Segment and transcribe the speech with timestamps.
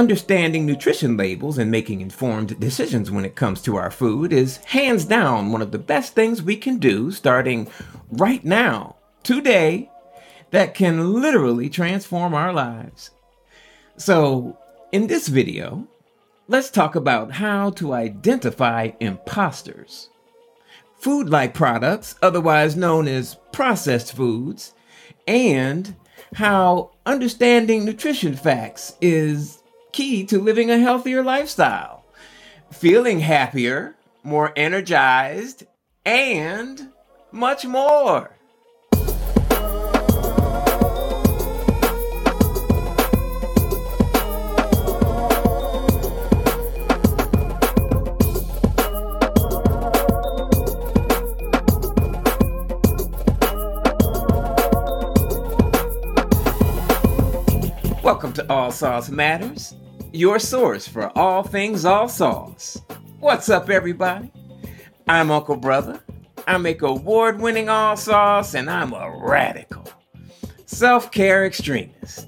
[0.00, 5.04] Understanding nutrition labels and making informed decisions when it comes to our food is hands
[5.04, 7.68] down one of the best things we can do starting
[8.10, 9.90] right now, today,
[10.52, 13.10] that can literally transform our lives.
[13.98, 14.56] So,
[14.90, 15.86] in this video,
[16.48, 20.08] let's talk about how to identify imposters.
[20.96, 24.72] Food like products, otherwise known as processed foods,
[25.26, 25.94] and
[26.36, 29.59] how understanding nutrition facts is
[29.92, 32.04] key to living a healthier lifestyle,
[32.72, 35.64] feeling happier, more energized,
[36.04, 36.90] and
[37.32, 38.36] much more.
[58.10, 59.76] Welcome to ALLSAUCE Matters,
[60.12, 62.82] your source for all things all sauce.
[63.20, 64.32] What's up, everybody?
[65.06, 66.00] I'm Uncle Brutha.
[66.44, 69.84] I make award winning all sauce, and I'm a radical
[70.66, 72.26] self care extremist.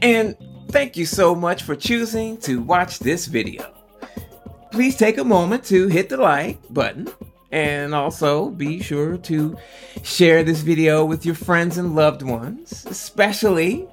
[0.00, 0.34] And
[0.70, 3.70] thank you so much for choosing to watch this video.
[4.72, 7.08] Please take a moment to hit the like button
[7.52, 9.54] and also be sure to
[10.02, 13.86] share this video with your friends and loved ones, especially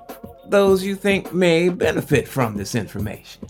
[0.49, 3.47] those you think may benefit from this information.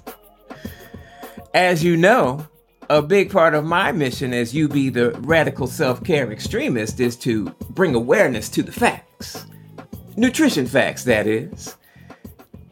[1.53, 2.47] As you know,
[2.89, 7.45] a big part of my mission as UB the radical self care extremist is to
[7.69, 9.45] bring awareness to the facts.
[10.17, 11.75] Nutrition facts, that is.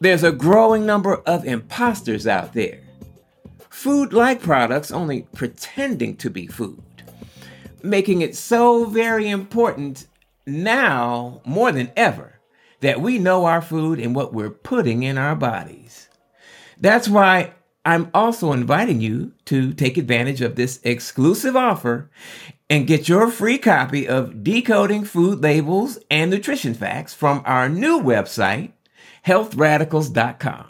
[0.00, 2.80] There's a growing number of imposters out there.
[3.70, 6.82] Food like products only pretending to be food,
[7.82, 10.06] making it so very important
[10.46, 12.34] now more than ever
[12.84, 16.10] that we know our food and what we're putting in our bodies.
[16.78, 22.10] That's why I'm also inviting you to take advantage of this exclusive offer
[22.68, 28.00] and get your free copy of Decoding Food Labels and Nutrition Facts from our new
[28.00, 28.72] website,
[29.26, 30.66] healthradicals.com.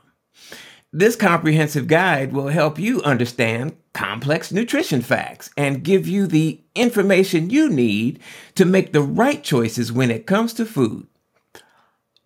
[0.92, 7.50] This comprehensive guide will help you understand complex nutrition facts and give you the information
[7.50, 8.20] you need
[8.54, 11.08] to make the right choices when it comes to food.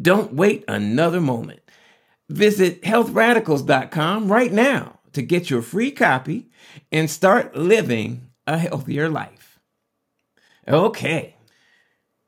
[0.01, 1.61] Don't wait another moment.
[2.29, 6.51] Visit healthradicals.com right now to get your free copy
[6.93, 9.59] and start living a healthier life.
[10.67, 11.35] Okay.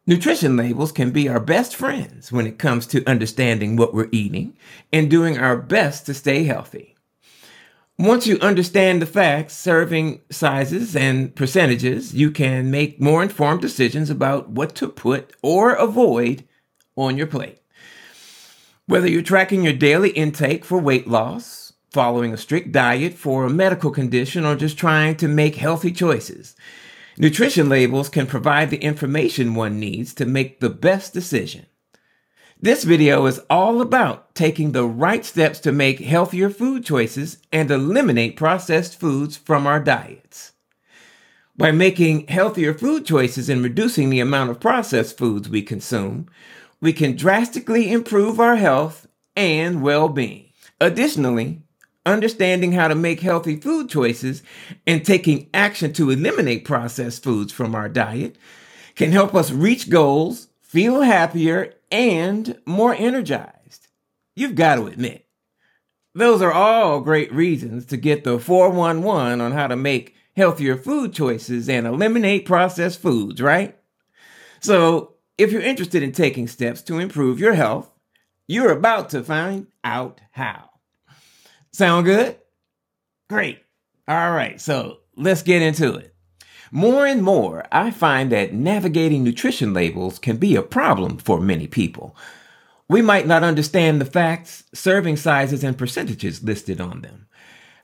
[0.07, 4.57] Nutrition labels can be our best friends when it comes to understanding what we're eating
[4.93, 6.97] and doing our best to stay healthy.
[7.99, 14.09] Once you understand the facts, serving sizes, and percentages, you can make more informed decisions
[14.09, 16.43] about what to put or avoid
[17.03, 17.59] on your plate.
[18.87, 23.51] Whether you're tracking your daily intake for weight loss, following a strict diet for a
[23.51, 26.57] medical condition, or just trying to make healthy choices,
[27.19, 31.67] nutrition labels can provide the information one needs to make the best decision.
[32.63, 37.71] This video is all about taking the right steps to make healthier food choices and
[37.71, 40.53] eliminate processed foods from our diets.
[41.57, 46.29] By making healthier food choices and reducing the amount of processed foods we consume,
[46.81, 50.53] we can drastically improve our health and well being.
[50.81, 51.63] Additionally,
[52.07, 54.43] understanding how to make healthy food choices
[54.87, 58.37] and taking action to eliminate processed foods from our diet
[58.95, 63.89] can help us reach goals, feel happier, and more energized.
[64.35, 65.27] You've got to admit,
[66.15, 71.13] those are all great reasons to get the 411 on how to make healthier food
[71.13, 73.77] choices and eliminate processed foods, right?
[74.61, 77.91] So if you're interested in taking steps to improve your health,
[78.47, 80.69] you're about to find out how.
[81.73, 82.37] Sound good?
[83.31, 83.63] Great.
[84.07, 86.15] All right, so let's get into it.
[86.71, 91.67] More and more, I find that navigating nutrition labels can be a problem for many
[91.67, 92.15] people.
[92.87, 97.29] We might not understand the facts, serving sizes, and percentages listed on them,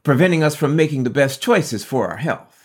[0.03, 2.56] preventing us from making the best choices for our health.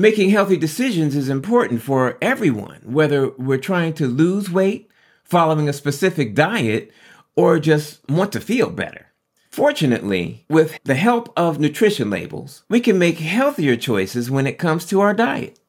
[0.00, 4.90] Making healthy decisions is important for everyone, whether we're trying to lose weight,
[5.24, 6.90] following a specific diet,
[7.36, 9.08] or just want to feel better.
[9.50, 14.86] Fortunately, with the help of nutrition labels, we can make healthier choices when it comes
[14.86, 15.60] to our diet.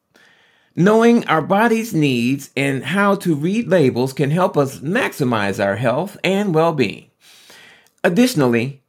[0.74, 6.16] Knowing our body's needs and how to read labels can help us maximize our health
[6.24, 7.10] and well being.
[8.02, 8.81] Additionally,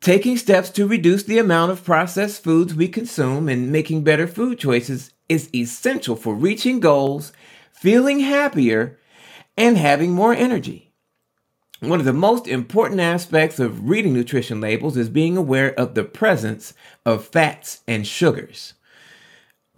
[0.00, 4.58] Taking steps to reduce the amount of processed foods we consume and making better food
[4.58, 7.32] choices is essential for reaching goals,
[7.72, 8.98] feeling happier,
[9.56, 10.92] and having more energy.
[11.80, 16.04] One of the most important aspects of reading nutrition labels is being aware of the
[16.04, 16.74] presence
[17.04, 18.74] of fats and sugars.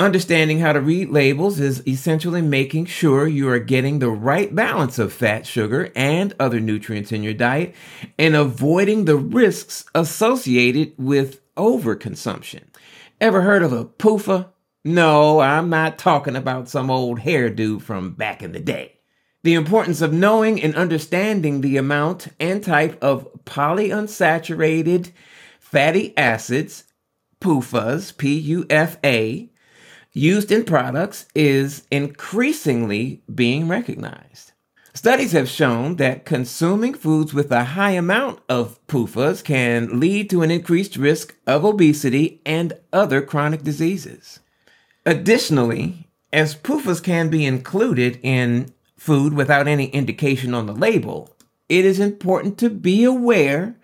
[0.01, 4.99] Understanding how to read labels is essentially making sure you are getting the right balance
[4.99, 7.75] of fat, sugar, and other nutrients in your diet
[8.19, 12.63] and avoiding the risks associated with overconsumption.
[13.21, 14.49] Ever heard of a PUFA?
[14.87, 19.01] No, I'm not talking about some old hairdo from back in the day.
[19.43, 25.13] The importance of knowing and understanding the amount and type of polyunsaturated
[25.59, 26.85] fatty acids,
[27.43, 29.51] PUFAs, P U F A,
[30.13, 34.53] used in products is increasingly being recognized.
[34.93, 40.43] Studies have shown that consuming foods with a high amount of PUFAs can lead to
[40.43, 44.41] an increased risk of obesity and other chronic diseases.
[45.07, 51.35] Additionally, as PUFAs can be included in food without any indication on the label,
[51.69, 53.77] it is important to be aware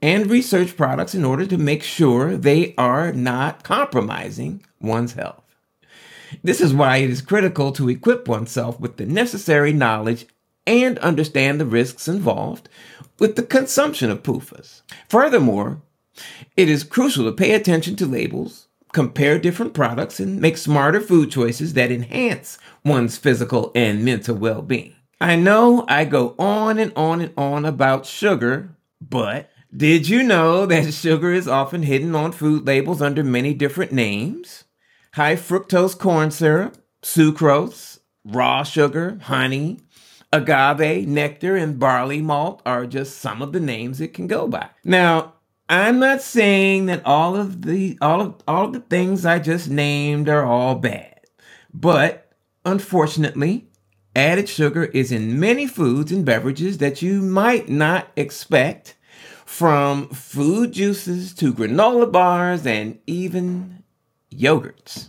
[0.00, 5.43] and research products in order to make sure they are not compromising one's health.
[6.42, 10.26] This is why it is critical to equip oneself with the necessary knowledge
[10.66, 12.68] and understand the risks involved
[13.18, 14.82] with the consumption of PUFAs.
[15.08, 15.82] Furthermore,
[16.56, 21.30] it is crucial to pay attention to labels, compare different products, and make smarter food
[21.30, 24.94] choices that enhance one's physical and mental well being.
[25.20, 30.66] I know I go on and on and on about sugar, but did you know
[30.66, 34.63] that sugar is often hidden on food labels under many different names?
[35.14, 39.78] High fructose corn syrup, sucrose, raw sugar, honey,
[40.32, 44.70] agave, nectar, and barley malt are just some of the names it can go by.
[44.82, 45.34] Now,
[45.68, 49.70] I'm not saying that all of the all of all of the things I just
[49.70, 51.20] named are all bad.
[51.72, 52.32] But
[52.64, 53.68] unfortunately,
[54.16, 58.96] added sugar is in many foods and beverages that you might not expect
[59.46, 63.83] from food juices to granola bars and even
[64.38, 65.08] yogurts.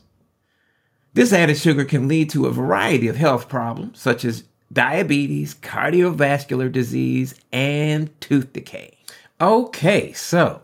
[1.14, 6.72] This added sugar can lead to a variety of health problems such as diabetes, cardiovascular
[6.72, 8.98] disease, and tooth decay.
[9.40, 10.62] Okay, so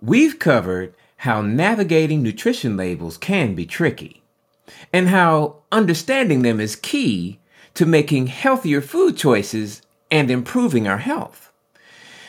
[0.00, 4.22] we've covered how navigating nutrition labels can be tricky
[4.92, 7.38] and how understanding them is key
[7.74, 11.51] to making healthier food choices and improving our health.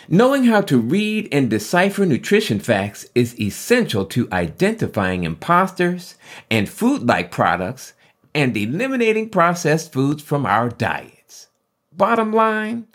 [0.10, 6.16] Knowing how to read and decipher nutrition facts is essential to identifying imposters
[6.52, 7.94] and food like products
[8.36, 11.48] and eliminating processed foods from our diets.
[11.94, 12.88] Bottom line,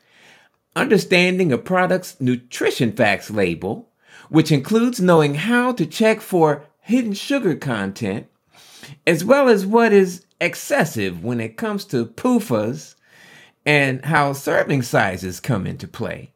[0.76, 3.88] understanding a product's nutrition facts label,
[4.28, 8.26] which includes knowing how to check for hidden sugar content,
[9.06, 12.94] as well as what is excessive when it comes to PUFAs
[13.64, 16.32] and how serving sizes come into play,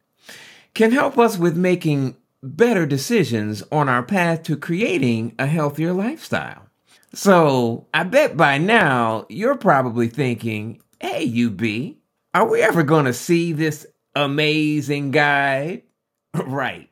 [0.74, 6.66] can help us with making better decisions on our path to creating a healthier lifestyle.
[7.14, 11.96] So I bet by now you're probably thinking, hey, UB,
[12.34, 15.82] are we ever going to see this amazing guide?
[16.34, 16.88] right.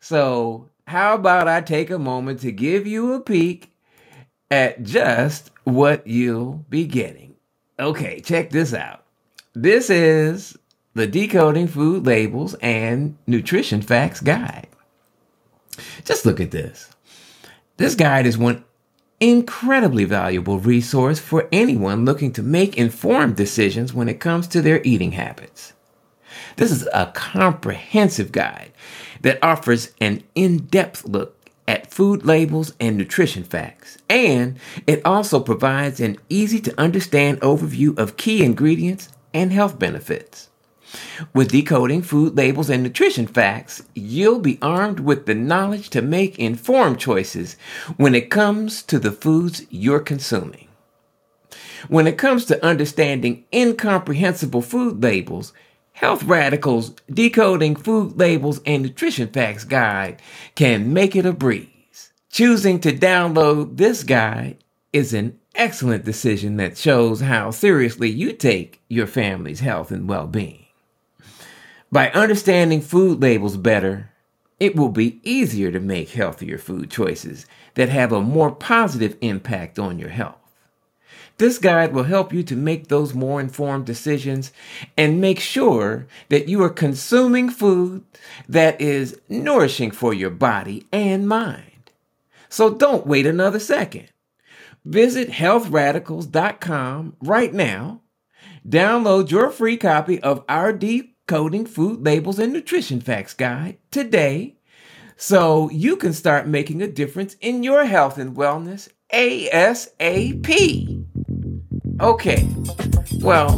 [0.00, 3.72] So, how about I take a moment to give you a peek
[4.50, 7.36] at just what you'll be getting?
[7.78, 9.04] Okay, check this out.
[9.54, 10.58] This is
[10.94, 14.68] the Decoding Food Labels and Nutrition Facts Guide.
[16.04, 16.90] Just look at this.
[17.78, 18.64] This guide is one
[19.18, 24.82] incredibly valuable resource for anyone looking to make informed decisions when it comes to their
[24.82, 25.72] eating habits.
[26.56, 28.72] This is a comprehensive guide
[29.22, 35.40] that offers an in depth look at food labels and nutrition facts, and it also
[35.40, 40.50] provides an easy to understand overview of key ingredients and health benefits.
[41.34, 46.38] With decoding food labels and nutrition facts, you'll be armed with the knowledge to make
[46.38, 47.56] informed choices
[47.96, 50.68] when it comes to the foods you're consuming.
[51.88, 55.52] When it comes to understanding incomprehensible food labels,
[55.92, 60.20] Health Radicals Decoding Food Labels and Nutrition Facts Guide
[60.54, 62.12] can make it a breeze.
[62.30, 64.58] Choosing to download this guide
[64.92, 70.26] is an excellent decision that shows how seriously you take your family's health and well
[70.26, 70.61] being.
[71.92, 74.10] By understanding food labels better,
[74.58, 77.44] it will be easier to make healthier food choices
[77.74, 80.36] that have a more positive impact on your health.
[81.36, 84.52] This guide will help you to make those more informed decisions
[84.96, 88.04] and make sure that you are consuming food
[88.48, 91.90] that is nourishing for your body and mind.
[92.48, 94.08] So don't wait another second.
[94.84, 98.00] Visit healthradicals.com right now.
[98.66, 104.54] Download your free copy of our deep coding, food labels, and nutrition facts guide today
[105.16, 111.06] so you can start making a difference in your health and wellness ASAP.
[112.02, 112.46] Okay,
[113.22, 113.48] well,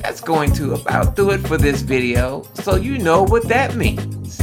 [0.00, 4.38] that's going to about do it for this video, so you know what that means.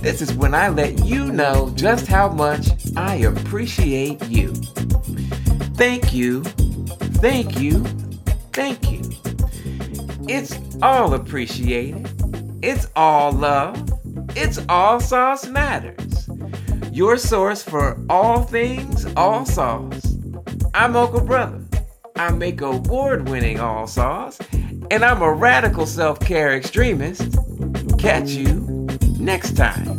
[0.00, 4.54] This is when I let you know just how much I appreciate you.
[5.76, 6.42] Thank you,
[7.20, 7.84] thank you,
[8.54, 9.07] thank you.
[10.28, 12.06] It's all appreciated.
[12.62, 13.76] It's all love.
[14.36, 16.28] It's ALLSAUCE Matters.
[16.92, 20.14] Your source for all things all sauce.
[20.74, 21.64] I'm Uncle Brutha.
[22.16, 24.38] I make award winning all sauce,
[24.90, 27.34] and I'm a radical self care extremist.
[27.98, 28.86] Catch you
[29.18, 29.97] next time.